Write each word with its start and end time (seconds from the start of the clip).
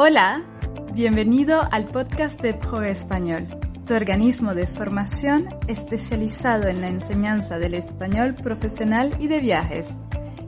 Hola, 0.00 0.44
bienvenido 0.92 1.60
al 1.72 1.88
podcast 1.88 2.40
de 2.40 2.54
Pro 2.54 2.82
Español, 2.84 3.48
tu 3.84 3.94
organismo 3.94 4.54
de 4.54 4.68
formación 4.68 5.48
especializado 5.66 6.68
en 6.68 6.80
la 6.80 6.86
enseñanza 6.86 7.58
del 7.58 7.74
español 7.74 8.36
profesional 8.36 9.10
y 9.18 9.26
de 9.26 9.40
viajes. 9.40 9.92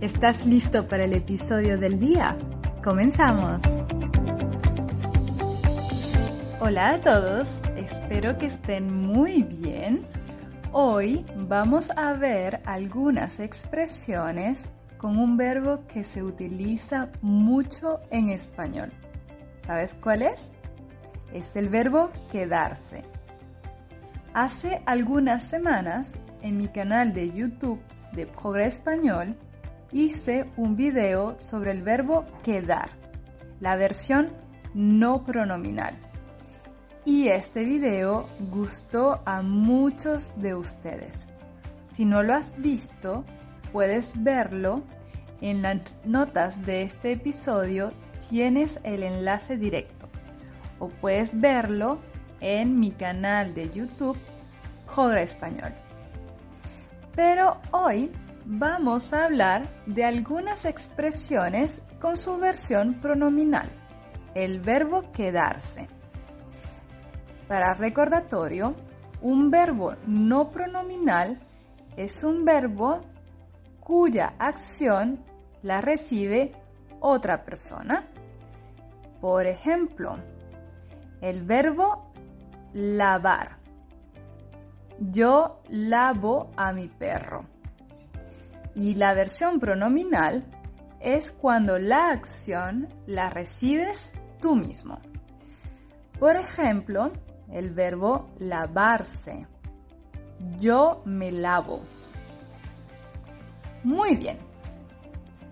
¿Estás 0.00 0.46
listo 0.46 0.86
para 0.86 1.02
el 1.02 1.14
episodio 1.14 1.78
del 1.78 1.98
día? 1.98 2.38
¡Comenzamos! 2.84 3.60
Hola 6.60 6.90
a 6.90 7.00
todos, 7.00 7.48
espero 7.74 8.38
que 8.38 8.46
estén 8.46 9.04
muy 9.04 9.42
bien. 9.42 10.06
Hoy 10.70 11.26
vamos 11.36 11.90
a 11.96 12.12
ver 12.12 12.60
algunas 12.66 13.40
expresiones 13.40 14.68
con 14.96 15.18
un 15.18 15.36
verbo 15.36 15.88
que 15.88 16.04
se 16.04 16.22
utiliza 16.22 17.08
mucho 17.20 17.98
en 18.12 18.28
español. 18.28 18.92
¿Sabes 19.66 19.94
cuál 19.94 20.22
es? 20.22 20.50
Es 21.32 21.54
el 21.56 21.68
verbo 21.68 22.10
quedarse. 22.32 23.04
Hace 24.34 24.82
algunas 24.86 25.44
semanas 25.44 26.12
en 26.42 26.56
mi 26.56 26.68
canal 26.68 27.12
de 27.12 27.30
YouTube 27.32 27.80
de 28.12 28.26
Progre 28.26 28.66
Español 28.66 29.36
hice 29.92 30.48
un 30.56 30.76
video 30.76 31.36
sobre 31.40 31.72
el 31.72 31.82
verbo 31.82 32.24
quedar, 32.42 32.90
la 33.60 33.76
versión 33.76 34.28
no 34.74 35.24
pronominal. 35.24 35.96
Y 37.04 37.28
este 37.28 37.64
video 37.64 38.28
gustó 38.50 39.20
a 39.24 39.42
muchos 39.42 40.40
de 40.40 40.54
ustedes. 40.54 41.26
Si 41.92 42.04
no 42.04 42.22
lo 42.22 42.34
has 42.34 42.56
visto, 42.60 43.24
puedes 43.72 44.12
verlo 44.22 44.82
en 45.40 45.62
las 45.62 45.78
notas 46.04 46.64
de 46.66 46.82
este 46.82 47.12
episodio 47.12 47.92
tienes 48.30 48.78
el 48.84 49.02
enlace 49.02 49.56
directo 49.56 50.08
o 50.78 50.88
puedes 50.88 51.38
verlo 51.38 51.98
en 52.40 52.78
mi 52.78 52.92
canal 52.92 53.54
de 53.54 53.70
YouTube 53.70 54.16
Jogra 54.86 55.20
Español. 55.20 55.72
Pero 57.14 57.58
hoy 57.72 58.10
vamos 58.44 59.12
a 59.12 59.24
hablar 59.24 59.68
de 59.86 60.04
algunas 60.04 60.64
expresiones 60.64 61.82
con 62.00 62.16
su 62.16 62.38
versión 62.38 62.94
pronominal, 62.94 63.68
el 64.34 64.60
verbo 64.60 65.10
quedarse. 65.12 65.88
Para 67.48 67.74
recordatorio, 67.74 68.76
un 69.22 69.50
verbo 69.50 69.96
no 70.06 70.50
pronominal 70.50 71.36
es 71.96 72.22
un 72.22 72.44
verbo 72.44 73.00
cuya 73.80 74.34
acción 74.38 75.18
la 75.62 75.80
recibe 75.80 76.52
otra 77.00 77.44
persona. 77.44 78.04
Por 79.20 79.46
ejemplo, 79.46 80.16
el 81.20 81.42
verbo 81.42 82.12
lavar. 82.72 83.58
Yo 84.98 85.62
lavo 85.68 86.50
a 86.56 86.72
mi 86.72 86.88
perro. 86.88 87.44
Y 88.74 88.94
la 88.94 89.14
versión 89.14 89.60
pronominal 89.60 90.44
es 91.00 91.32
cuando 91.32 91.78
la 91.78 92.10
acción 92.10 92.88
la 93.06 93.30
recibes 93.30 94.12
tú 94.40 94.54
mismo. 94.54 95.00
Por 96.18 96.36
ejemplo, 96.36 97.10
el 97.50 97.70
verbo 97.70 98.28
lavarse. 98.38 99.46
Yo 100.58 101.02
me 101.04 101.32
lavo. 101.32 101.80
Muy 103.82 104.16
bien. 104.16 104.38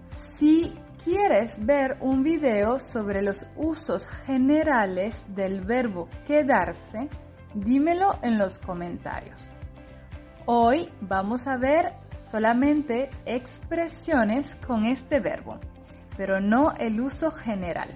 Si 0.07 0.75
quieres 1.09 1.65
ver 1.65 1.97
un 2.01 2.23
video 2.23 2.79
sobre 2.79 3.23
los 3.23 3.47
usos 3.57 4.07
generales 4.07 5.25
del 5.35 5.63
verbo 5.63 6.07
quedarse, 6.27 7.09
dímelo 7.55 8.19
en 8.21 8.37
los 8.37 8.59
comentarios. 8.59 9.49
Hoy 10.45 10.91
vamos 11.01 11.47
a 11.47 11.57
ver 11.57 11.95
solamente 12.23 13.09
expresiones 13.25 14.55
con 14.55 14.85
este 14.85 15.19
verbo, 15.19 15.59
pero 16.19 16.43
no 16.43 16.75
el 16.79 17.01
uso 17.01 17.31
general. 17.31 17.89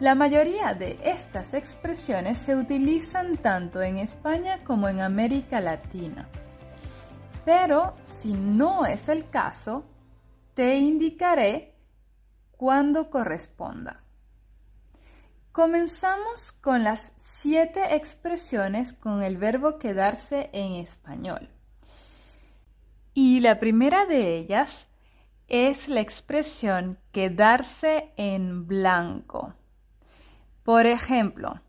La 0.00 0.16
mayoría 0.16 0.74
de 0.74 0.98
estas 1.04 1.54
expresiones 1.54 2.38
se 2.38 2.56
utilizan 2.56 3.36
tanto 3.36 3.80
en 3.82 3.98
España 3.98 4.64
como 4.64 4.88
en 4.88 5.00
América 5.00 5.60
Latina. 5.60 6.26
Pero 7.44 7.94
si 8.02 8.32
no 8.32 8.84
es 8.84 9.08
el 9.08 9.28
caso, 9.30 9.84
te 10.54 10.76
indicaré 10.76 11.74
cuando 12.50 13.10
corresponda. 13.10 14.04
Comenzamos 15.52 16.52
con 16.52 16.84
las 16.84 17.12
siete 17.16 17.96
expresiones 17.96 18.92
con 18.92 19.22
el 19.22 19.36
verbo 19.36 19.78
quedarse 19.78 20.48
en 20.52 20.74
español. 20.74 21.48
Y 23.14 23.40
la 23.40 23.58
primera 23.58 24.06
de 24.06 24.36
ellas 24.36 24.86
es 25.48 25.88
la 25.88 26.00
expresión 26.00 26.98
quedarse 27.10 28.12
en 28.16 28.68
blanco. 28.68 29.54
Por 30.62 30.86
ejemplo, 30.86 31.60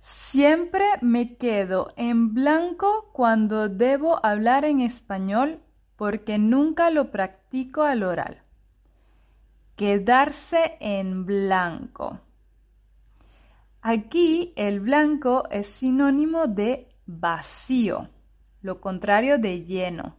siempre 0.00 0.86
me 1.02 1.36
quedo 1.36 1.92
en 1.96 2.32
blanco 2.32 3.10
cuando 3.12 3.68
debo 3.68 4.24
hablar 4.24 4.64
en 4.64 4.80
español 4.80 5.60
porque 5.96 6.38
nunca 6.38 6.90
lo 6.90 7.10
practico 7.10 7.82
al 7.82 8.02
oral. 8.02 8.42
Quedarse 9.76 10.76
en 10.80 11.26
blanco. 11.26 12.20
Aquí 13.82 14.52
el 14.56 14.80
blanco 14.80 15.48
es 15.50 15.68
sinónimo 15.68 16.46
de 16.46 16.88
vacío, 17.06 18.08
lo 18.62 18.80
contrario 18.80 19.38
de 19.38 19.64
lleno. 19.64 20.16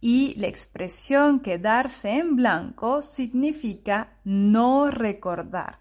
Y 0.00 0.34
la 0.34 0.48
expresión 0.48 1.40
quedarse 1.40 2.10
en 2.10 2.36
blanco 2.36 3.02
significa 3.02 4.18
no 4.24 4.90
recordar. 4.90 5.78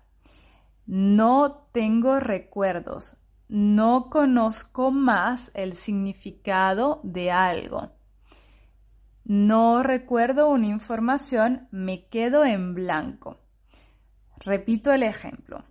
No 0.86 1.68
tengo 1.72 2.20
recuerdos. 2.20 3.18
No 3.48 4.10
conozco 4.10 4.92
más 4.92 5.52
el 5.54 5.76
significado 5.76 7.02
de 7.04 7.32
algo. 7.32 7.92
No 9.34 9.82
recuerdo 9.82 10.50
una 10.50 10.68
información, 10.68 11.70
me 11.72 12.06
quedo 12.10 12.44
en 12.44 12.74
blanco. 12.74 13.40
Repito 14.40 14.92
el 14.92 15.04
ejemplo. 15.04 15.64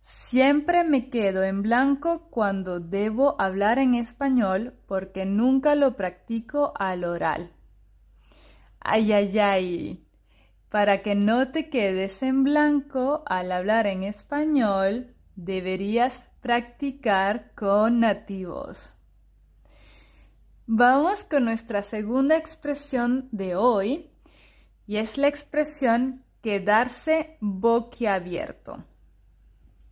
Siempre 0.00 0.84
me 0.84 1.10
quedo 1.10 1.44
en 1.44 1.60
blanco 1.60 2.30
cuando 2.30 2.80
debo 2.80 3.38
hablar 3.38 3.78
en 3.78 3.94
español 3.94 4.72
porque 4.86 5.26
nunca 5.26 5.74
lo 5.74 5.96
practico 5.96 6.72
al 6.78 7.04
oral. 7.04 7.52
Ay, 8.80 9.12
ay, 9.12 9.38
ay. 9.38 10.06
Para 10.70 11.02
que 11.02 11.14
no 11.14 11.48
te 11.48 11.68
quedes 11.68 12.22
en 12.22 12.42
blanco 12.42 13.22
al 13.26 13.52
hablar 13.52 13.86
en 13.86 14.02
español, 14.02 15.14
deberías 15.36 16.22
practicar 16.40 17.52
con 17.54 18.00
nativos. 18.00 18.94
Vamos 20.70 21.24
con 21.24 21.46
nuestra 21.46 21.82
segunda 21.82 22.36
expresión 22.36 23.30
de 23.32 23.56
hoy 23.56 24.10
y 24.86 24.98
es 24.98 25.16
la 25.16 25.26
expresión 25.26 26.26
quedarse 26.42 27.38
boquiabierto. 27.40 28.84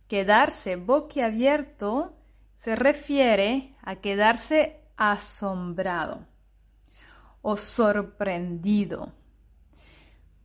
Quedarse 0.07 0.75
boquiabierto 0.75 2.15
se 2.59 2.75
refiere 2.75 3.75
a 3.81 3.95
quedarse 3.95 4.83
asombrado 4.97 6.27
o 7.41 7.57
sorprendido. 7.57 9.13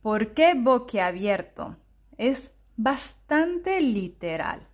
¿Por 0.01 0.33
qué 0.33 0.55
boquiabierto? 0.55 1.77
Es 2.17 2.57
bastante 2.75 3.81
literal. 3.81 4.67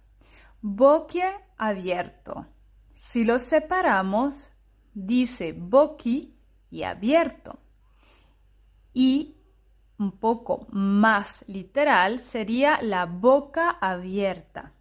Boquiabierto. 0.61 2.47
Si 2.93 3.25
lo 3.25 3.39
separamos, 3.39 4.49
dice 4.93 5.53
boqui 5.53 6.33
y 6.71 6.83
abierto. 6.83 7.59
Y 8.93 9.35
un 9.97 10.13
poco 10.13 10.67
más 10.71 11.43
literal 11.47 12.19
sería 12.19 12.81
la 12.81 13.05
boca 13.05 13.69
abierta. 13.69 14.71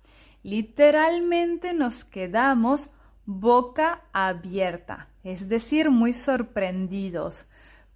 Literalmente 0.43 1.73
nos 1.73 2.05
quedamos 2.05 2.91
boca 3.27 4.05
abierta, 4.13 5.09
es 5.23 5.49
decir, 5.49 5.91
muy 5.91 6.15
sorprendidos, 6.15 7.47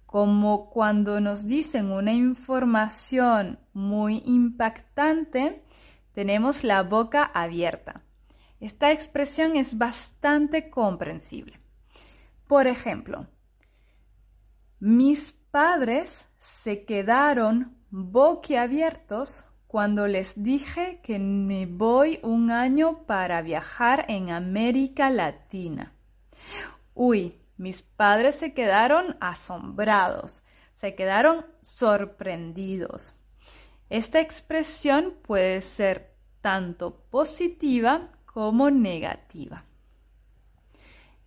como 0.05 0.69
cuando 0.69 1.19
nos 1.19 1.47
dicen 1.47 1.91
una 1.91 2.13
información 2.13 3.57
muy 3.73 4.21
impactante, 4.27 5.63
tenemos 6.13 6.63
la 6.63 6.83
boca 6.83 7.23
abierta. 7.23 8.03
Esta 8.59 8.91
expresión 8.91 9.55
es 9.55 9.77
bastante 9.77 10.69
comprensible. 10.69 11.62
Por 12.47 12.67
ejemplo, 12.67 13.27
mis 14.79 15.31
padres 15.51 16.27
se 16.39 16.85
quedaron 16.85 17.77
boquiabiertos 17.89 19.45
cuando 19.67 20.07
les 20.07 20.43
dije 20.43 20.99
que 21.01 21.19
me 21.19 21.65
voy 21.65 22.19
un 22.21 22.51
año 22.51 23.05
para 23.05 23.41
viajar 23.41 24.05
en 24.07 24.29
América 24.29 25.09
Latina. 25.09 25.93
Uy, 26.93 27.39
mis 27.57 27.81
padres 27.81 28.35
se 28.35 28.53
quedaron 28.53 29.15
asombrados, 29.19 30.43
se 30.75 30.95
quedaron 30.95 31.45
sorprendidos. 31.61 33.15
Esta 33.89 34.19
expresión 34.19 35.13
puede 35.21 35.61
ser 35.61 36.15
tanto 36.41 37.05
positiva 37.09 38.11
como 38.25 38.69
negativa. 38.69 39.65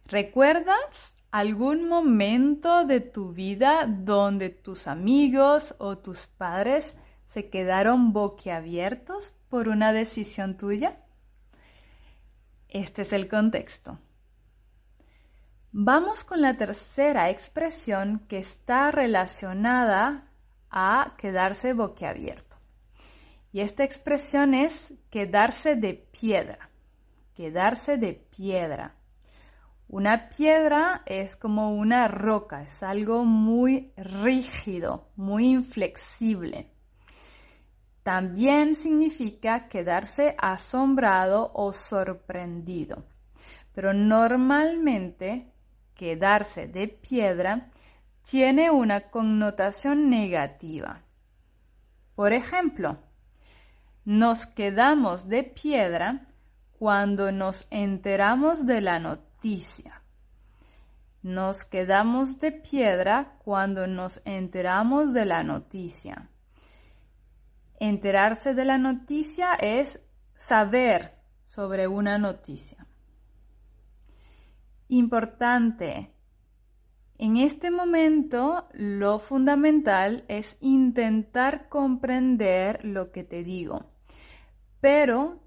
¿Recuerdas 0.08 1.14
algún 1.32 1.88
momento 1.88 2.84
de 2.84 3.00
tu 3.00 3.32
vida 3.32 3.86
donde 3.86 4.50
tus 4.50 4.86
amigos 4.86 5.74
o 5.78 5.98
tus 5.98 6.28
padres 6.28 6.94
se 7.26 7.50
quedaron 7.50 8.12
boquiabiertos 8.12 9.32
por 9.48 9.68
una 9.68 9.92
decisión 9.92 10.56
tuya? 10.56 11.00
Este 12.68 13.02
es 13.02 13.12
el 13.12 13.28
contexto. 13.28 13.98
Vamos 15.72 16.24
con 16.24 16.40
la 16.40 16.56
tercera 16.56 17.28
expresión 17.28 18.20
que 18.28 18.38
está 18.38 18.90
relacionada 18.90 20.30
a 20.70 21.14
quedarse 21.18 21.72
boquiabierto. 21.72 22.56
Y 23.52 23.60
esta 23.60 23.84
expresión 23.84 24.54
es 24.54 24.92
quedarse 25.10 25.76
de 25.76 25.94
piedra. 25.94 26.70
Quedarse 27.34 27.98
de 27.98 28.12
piedra. 28.14 28.95
Una 29.88 30.28
piedra 30.28 31.02
es 31.06 31.36
como 31.36 31.74
una 31.74 32.08
roca, 32.08 32.62
es 32.62 32.82
algo 32.82 33.24
muy 33.24 33.92
rígido, 33.96 35.08
muy 35.14 35.48
inflexible. 35.50 36.70
También 38.02 38.74
significa 38.74 39.68
quedarse 39.68 40.34
asombrado 40.38 41.52
o 41.54 41.72
sorprendido. 41.72 43.04
Pero 43.72 43.92
normalmente 43.92 45.52
quedarse 45.94 46.66
de 46.66 46.88
piedra 46.88 47.70
tiene 48.28 48.70
una 48.70 49.10
connotación 49.10 50.10
negativa. 50.10 51.02
Por 52.16 52.32
ejemplo, 52.32 52.98
nos 54.04 54.46
quedamos 54.46 55.28
de 55.28 55.44
piedra 55.44 56.26
cuando 56.78 57.32
nos 57.32 57.66
enteramos 57.70 58.66
de 58.66 58.80
la 58.80 58.98
noticia. 58.98 59.25
Nos 61.22 61.64
quedamos 61.64 62.40
de 62.40 62.52
piedra 62.52 63.36
cuando 63.44 63.86
nos 63.86 64.20
enteramos 64.24 65.12
de 65.12 65.24
la 65.24 65.42
noticia. 65.42 66.30
Enterarse 67.78 68.54
de 68.54 68.64
la 68.64 68.78
noticia 68.78 69.54
es 69.54 70.00
saber 70.34 71.14
sobre 71.44 71.86
una 71.86 72.18
noticia. 72.18 72.86
Importante. 74.88 76.10
En 77.18 77.36
este 77.36 77.70
momento 77.70 78.68
lo 78.72 79.18
fundamental 79.18 80.24
es 80.28 80.58
intentar 80.60 81.68
comprender 81.68 82.84
lo 82.84 83.10
que 83.10 83.24
te 83.24 83.42
digo, 83.42 83.86
pero 84.80 85.40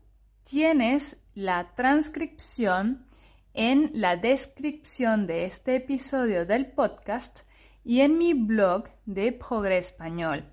tienes 0.43 1.17
la 1.35 1.75
transcripción 1.75 3.08
en 3.53 3.91
la 3.93 4.15
descripción 4.15 5.27
de 5.27 5.45
este 5.45 5.75
episodio 5.75 6.45
del 6.45 6.67
podcast 6.67 7.39
y 7.83 8.01
en 8.01 8.17
mi 8.17 8.33
blog 8.33 8.89
de 9.05 9.31
Progres 9.31 9.87
Español. 9.87 10.45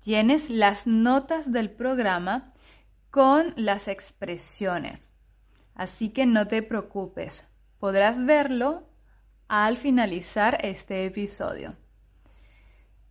Tienes 0.00 0.50
las 0.50 0.86
notas 0.86 1.52
del 1.52 1.70
programa 1.70 2.52
con 3.10 3.54
las 3.56 3.88
expresiones. 3.88 5.12
Así 5.74 6.10
que 6.10 6.26
no 6.26 6.48
te 6.48 6.62
preocupes, 6.62 7.46
podrás 7.78 8.24
verlo 8.24 8.88
al 9.48 9.76
finalizar 9.76 10.58
este 10.64 11.06
episodio. 11.06 11.76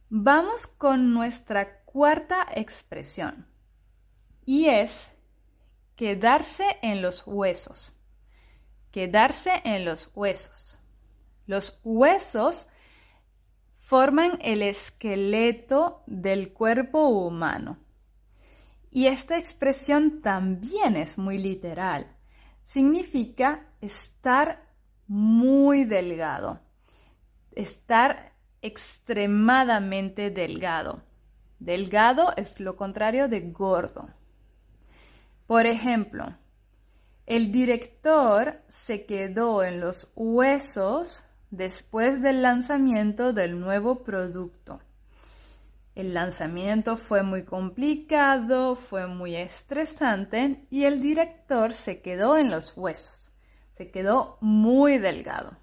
Vamos 0.10 0.68
con 0.68 1.14
nuestra 1.14 1.84
cuarta 1.86 2.48
expresión 2.54 3.48
y 4.46 4.66
es 4.66 5.08
quedarse 5.96 6.66
en 6.81 7.02
los 7.02 7.25
huesos. 7.25 8.02
Quedarse 8.94 9.50
en 9.63 9.86
los 9.86 10.12
huesos. 10.13 10.78
Los 11.48 11.81
huesos 11.84 12.68
forman 13.80 14.38
el 14.40 14.62
esqueleto 14.62 16.04
del 16.06 16.54
cuerpo 16.54 17.07
humano. 17.07 17.80
Y 18.92 19.07
esta 19.07 19.40
expresión 19.40 20.22
también 20.22 20.95
es 20.95 21.18
muy 21.18 21.40
literal. 21.40 22.06
Significa 22.66 23.66
estar 23.81 24.62
muy 25.07 25.86
delgado, 25.86 26.60
estar 27.54 28.34
extremadamente 28.62 30.30
delgado. 30.30 31.01
Delgado 31.57 32.31
es 32.38 32.60
lo 32.60 32.75
contrario 32.75 33.28
de 33.28 33.42
gordo. 33.42 34.07
Por 35.48 35.66
ejemplo, 35.66 36.38
el 37.25 37.52
director 37.52 38.62
se 38.68 39.06
quedó 39.06 39.64
en 39.64 39.80
los 39.80 40.12
huesos 40.16 41.24
después 41.52 42.22
del 42.22 42.42
lanzamiento 42.42 43.31
del 43.31 43.60
nuevo 43.60 44.04
producto. 44.04 44.81
El 45.96 46.14
lanzamiento 46.14 46.98
fue 46.98 47.22
muy 47.24 47.44
complicado, 47.44 48.75
fue 48.75 49.08
muy 49.08 49.36
estresante 49.36 50.66
y 50.72 50.86
el 50.86 51.02
director 51.02 51.74
se 51.74 52.02
quedó 52.02 52.36
en 52.36 52.50
los 52.50 52.75
huesos. 52.75 53.31
Se 53.72 53.92
quedó 53.92 54.38
muy 54.42 54.98
delgado. 54.98 55.58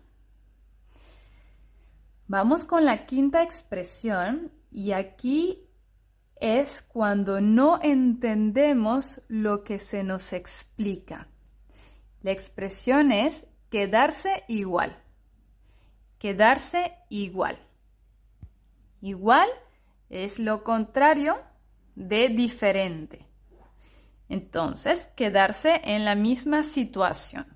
Vamos 2.29 2.65
con 2.65 2.85
la 2.85 3.07
quinta 3.07 3.43
expresión 3.43 4.53
y 4.71 4.93
aquí 4.93 5.67
es 6.37 6.81
cuando 6.81 7.41
no 7.41 7.81
entendemos 7.83 9.23
lo 9.29 9.65
que 9.65 9.81
se 9.81 10.05
nos 10.05 10.33
explica. 10.33 11.30
La 12.23 12.33
expresión 12.33 13.13
es 13.13 13.45
quedarse 13.71 14.45
igual. 14.49 14.97
Quedarse 16.19 16.93
igual. 17.09 17.59
Igual 19.01 19.49
es 20.11 20.39
lo 20.39 20.63
contrario 20.63 21.39
de 21.95 22.29
diferente. 22.29 23.27
Entonces, 24.29 25.09
quedarse 25.17 25.81
en 25.85 26.05
la 26.05 26.15
misma 26.15 26.63
situación. 26.63 27.47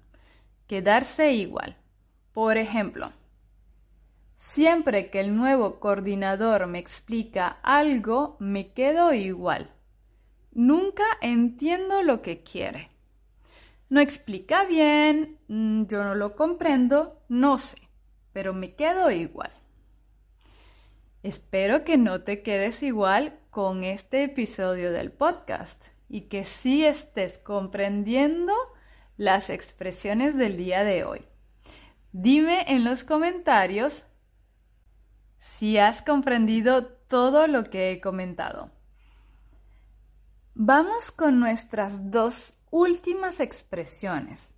Quedarse 0.66 1.32
igual. 1.32 1.76
Por 2.32 2.56
ejemplo, 2.56 3.12
siempre 4.38 5.10
que 5.10 5.20
el 5.20 5.36
nuevo 5.36 5.78
coordinador 5.78 6.66
me 6.66 6.78
explica 6.78 7.58
algo, 7.62 8.36
me 8.40 8.72
quedo 8.72 9.12
igual. 9.12 9.70
Nunca 10.52 11.04
entiendo 11.20 12.02
lo 12.02 12.22
que 12.22 12.42
quiere. 12.42 12.93
No 13.94 14.00
explica 14.00 14.64
bien, 14.64 15.38
mm, 15.46 15.84
yo 15.84 16.02
no 16.02 16.16
lo 16.16 16.34
comprendo, 16.34 17.22
no 17.28 17.58
sé, 17.58 17.78
pero 18.32 18.52
me 18.52 18.74
quedo 18.74 19.08
igual. 19.12 19.52
Espero 21.22 21.84
que 21.84 21.96
no 21.96 22.22
te 22.22 22.42
quedes 22.42 22.82
igual 22.82 23.38
con 23.50 23.84
este 23.84 24.24
episodio 24.24 24.90
del 24.90 25.12
podcast 25.12 25.80
y 26.08 26.22
que 26.22 26.44
sí 26.44 26.84
estés 26.84 27.38
comprendiendo 27.38 28.52
las 29.16 29.48
expresiones 29.48 30.36
del 30.36 30.56
día 30.56 30.82
de 30.82 31.04
hoy. 31.04 31.24
Dime 32.10 32.64
en 32.66 32.82
los 32.82 33.04
comentarios 33.04 34.02
si 35.38 35.78
has 35.78 36.02
comprendido 36.02 36.84
todo 36.84 37.46
lo 37.46 37.70
que 37.70 37.92
he 37.92 38.00
comentado. 38.00 38.72
Vamos 40.56 41.12
con 41.12 41.38
nuestras 41.38 42.10
dos 42.10 42.58
últimas 42.74 43.38
expresiones. 43.38 44.50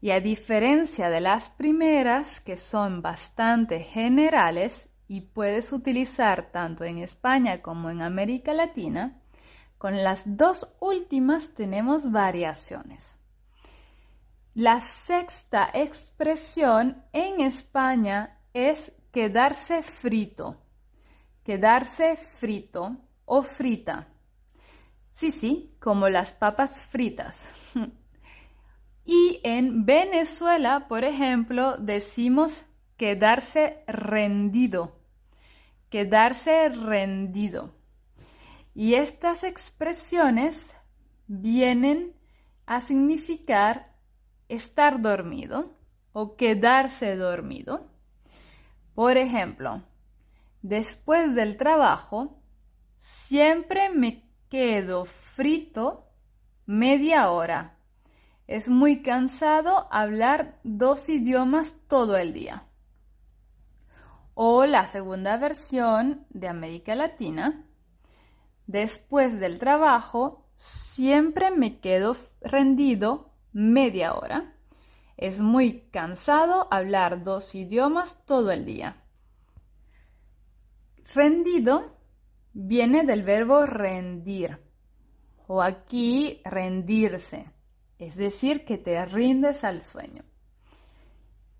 Y 0.00 0.10
a 0.10 0.18
diferencia 0.18 1.08
de 1.08 1.20
las 1.20 1.50
primeras, 1.50 2.40
que 2.40 2.56
son 2.56 3.00
bastante 3.00 3.84
generales 3.84 4.88
y 5.06 5.20
puedes 5.20 5.72
utilizar 5.72 6.50
tanto 6.50 6.82
en 6.82 6.98
España 6.98 7.62
como 7.62 7.88
en 7.88 8.02
América 8.02 8.52
Latina, 8.54 9.20
con 9.78 10.02
las 10.02 10.36
dos 10.36 10.76
últimas 10.80 11.54
tenemos 11.54 12.10
variaciones. 12.10 13.14
La 14.52 14.80
sexta 14.80 15.70
expresión 15.72 17.04
en 17.12 17.40
España 17.40 18.40
es 18.52 18.92
quedarse 19.12 19.84
frito, 19.84 20.56
quedarse 21.44 22.16
frito 22.16 22.96
o 23.26 23.44
frita. 23.44 24.08
Sí, 25.12 25.30
sí, 25.30 25.74
como 25.80 26.08
las 26.08 26.32
papas 26.32 26.86
fritas. 26.86 27.44
y 29.04 29.40
en 29.42 29.84
Venezuela, 29.84 30.86
por 30.88 31.04
ejemplo, 31.04 31.76
decimos 31.78 32.64
quedarse 32.96 33.82
rendido, 33.86 35.00
quedarse 35.88 36.68
rendido. 36.68 37.74
Y 38.74 38.94
estas 38.94 39.42
expresiones 39.44 40.74
vienen 41.26 42.14
a 42.66 42.80
significar 42.80 43.92
estar 44.48 45.00
dormido 45.00 45.76
o 46.12 46.36
quedarse 46.36 47.16
dormido. 47.16 47.88
Por 48.94 49.16
ejemplo, 49.16 49.82
después 50.62 51.34
del 51.34 51.56
trabajo, 51.56 52.42
siempre 52.98 53.90
me 53.90 54.29
quedo 54.50 55.04
frito 55.04 56.08
media 56.66 57.30
hora. 57.30 57.78
Es 58.48 58.68
muy 58.68 59.00
cansado 59.00 59.86
hablar 59.92 60.58
dos 60.64 61.08
idiomas 61.08 61.76
todo 61.86 62.16
el 62.16 62.34
día. 62.34 62.64
O 64.34 64.66
la 64.66 64.88
segunda 64.88 65.36
versión 65.36 66.26
de 66.30 66.48
América 66.48 66.96
Latina. 66.96 67.64
Después 68.66 69.38
del 69.38 69.60
trabajo, 69.60 70.48
siempre 70.56 71.52
me 71.52 71.78
quedo 71.78 72.16
rendido 72.40 73.30
media 73.52 74.14
hora. 74.14 74.52
Es 75.16 75.40
muy 75.40 75.82
cansado 75.92 76.66
hablar 76.72 77.22
dos 77.22 77.54
idiomas 77.54 78.24
todo 78.26 78.50
el 78.50 78.64
día. 78.64 78.96
Rendido 81.14 81.99
viene 82.52 83.04
del 83.04 83.22
verbo 83.22 83.66
rendir 83.66 84.58
o 85.46 85.62
aquí 85.62 86.40
rendirse, 86.44 87.50
es 87.98 88.16
decir, 88.16 88.64
que 88.64 88.78
te 88.78 89.04
rindes 89.04 89.64
al 89.64 89.82
sueño. 89.82 90.24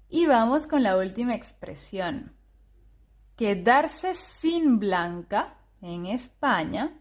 Y 0.09 0.27
vamos 0.27 0.67
con 0.67 0.83
la 0.83 0.97
última 0.97 1.35
expresión. 1.35 2.35
Quedarse 3.37 4.15
sin 4.15 4.79
blanca 4.79 5.57
en 5.81 6.07
España, 6.07 6.99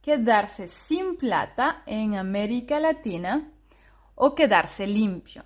quedarse 0.00 0.68
sin 0.68 1.16
plata 1.16 1.82
en 1.86 2.16
América 2.16 2.80
Latina 2.80 3.52
o 4.14 4.34
quedarse 4.34 4.86
limpio. 4.86 5.44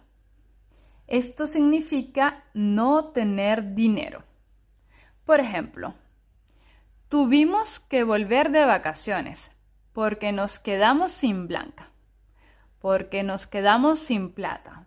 Esto 1.07 1.47
significa 1.47 2.45
no 2.55 3.13
tener 3.13 3.75
dinero. 3.75 4.25
Por 5.25 5.41
ejemplo, 5.41 5.95
tuvimos 7.09 7.81
que 7.81 8.05
volver 8.05 8.51
de 8.51 8.65
vacaciones 8.65 9.51
porque 9.93 10.33
nos 10.33 10.59
quedamos 10.59 11.13
sin 11.13 11.47
blanca, 11.47 11.91
porque 12.81 13.23
nos 13.23 13.47
quedamos 13.47 14.01
sin 14.01 14.33
plata 14.33 14.87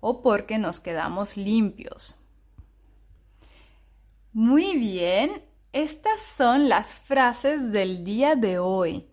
o 0.00 0.22
porque 0.22 0.58
nos 0.58 0.80
quedamos 0.80 1.36
limpios. 1.36 2.16
Muy 4.32 4.76
bien, 4.76 5.42
estas 5.72 6.20
son 6.20 6.68
las 6.68 6.88
frases 6.88 7.72
del 7.72 8.04
día 8.04 8.34
de 8.34 8.58
hoy. 8.58 9.08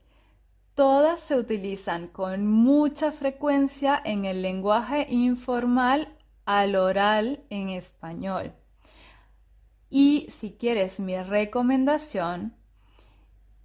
Todas 0.76 1.20
se 1.22 1.38
utilizan 1.38 2.08
con 2.08 2.46
mucha 2.48 3.12
frecuencia 3.12 4.02
en 4.04 4.26
el 4.26 4.42
lenguaje 4.42 5.06
informal 5.10 6.18
al 6.46 6.76
oral 6.76 7.44
en 7.50 7.70
español. 7.70 8.54
Y 9.96 10.26
si 10.32 10.54
quieres 10.54 11.00
mi 11.00 11.22
recomendación, 11.22 12.56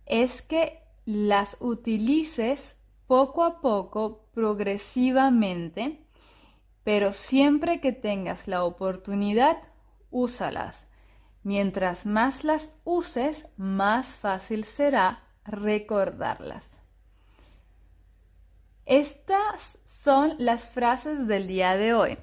es 0.05 0.43
que 0.43 0.83
las 1.07 1.57
utilices 1.59 2.77
poco 3.07 3.45
a 3.45 3.63
poco, 3.63 4.27
progresivamente, 4.35 6.05
pero 6.85 7.15
siempre 7.15 7.81
que 7.81 7.93
tengas 7.93 8.47
la 8.47 8.65
oportunidad, 8.65 9.57
úsalas. 10.11 10.87
Mientras 11.45 12.05
más 12.05 12.45
las 12.45 12.75
uses, 12.85 13.47
más 13.57 14.09
fácil 14.09 14.65
será 14.65 15.25
recordarlas. 15.47 16.79
Estas 18.85 19.79
son 19.87 20.35
las 20.37 20.69
frases 20.69 21.27
del 21.27 21.49
día 21.49 21.79
de 21.79 21.95
hoy. 21.95 22.19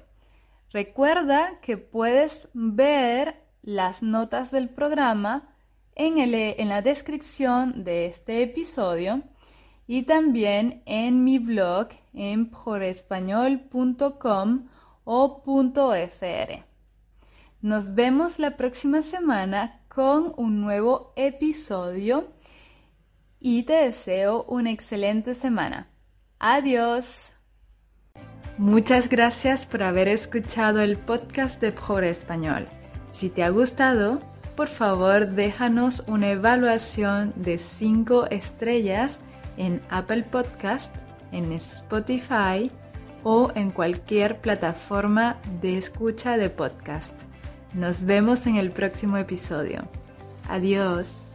Recuerda 0.70 1.58
que 1.60 1.76
puedes 1.76 2.48
ver 2.54 3.45
las 3.66 4.02
notas 4.02 4.50
del 4.50 4.70
programa 4.70 5.54
en, 5.94 6.16
en 6.18 6.68
la 6.70 6.80
descripción 6.80 7.84
de 7.84 8.06
este 8.06 8.42
episodio 8.42 9.20
y 9.86 10.04
también 10.04 10.80
en 10.86 11.24
mi 11.24 11.38
blog 11.38 11.88
en 12.14 12.48
porespañol.com 12.48 14.68
o 15.04 15.42
.fr. 15.44 16.64
Nos 17.60 17.94
vemos 17.94 18.38
la 18.38 18.56
próxima 18.56 19.02
semana 19.02 19.82
con 19.88 20.32
un 20.36 20.60
nuevo 20.60 21.12
episodio 21.16 22.28
y 23.40 23.64
te 23.64 23.72
deseo 23.72 24.44
una 24.44 24.70
excelente 24.70 25.34
semana. 25.34 25.88
Adiós. 26.38 27.32
Muchas 28.58 29.08
gracias 29.08 29.66
por 29.66 29.82
haber 29.82 30.06
escuchado 30.08 30.80
el 30.80 30.98
podcast 30.98 31.60
de 31.60 31.72
Pobre 31.72 32.10
Español. 32.10 32.68
Si 33.16 33.30
te 33.30 33.42
ha 33.42 33.48
gustado, 33.48 34.20
por 34.56 34.68
favor 34.68 35.28
déjanos 35.28 36.04
una 36.06 36.32
evaluación 36.32 37.32
de 37.34 37.56
5 37.56 38.26
estrellas 38.26 39.20
en 39.56 39.80
Apple 39.88 40.24
Podcast, 40.24 40.94
en 41.32 41.50
Spotify 41.52 42.70
o 43.24 43.52
en 43.54 43.70
cualquier 43.70 44.42
plataforma 44.42 45.38
de 45.62 45.78
escucha 45.78 46.36
de 46.36 46.50
podcast. 46.50 47.14
Nos 47.72 48.04
vemos 48.04 48.46
en 48.46 48.56
el 48.56 48.70
próximo 48.70 49.16
episodio. 49.16 49.88
Adiós. 50.50 51.25